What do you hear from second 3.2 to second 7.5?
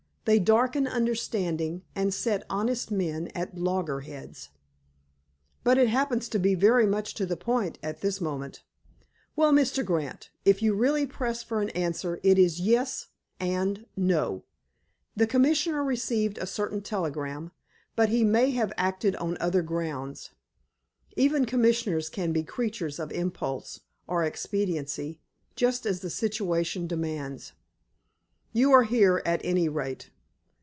at loggerheads." "But it happens to be very much to the